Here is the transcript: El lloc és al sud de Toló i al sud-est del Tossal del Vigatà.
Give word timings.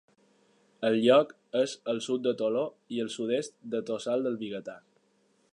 El 0.87 0.95
lloc 1.03 1.35
és 1.59 1.75
al 1.93 2.01
sud 2.07 2.25
de 2.29 2.35
Toló 2.41 2.65
i 2.97 3.05
al 3.07 3.15
sud-est 3.19 3.57
del 3.75 3.87
Tossal 3.91 4.29
del 4.29 4.45
Vigatà. 4.45 4.79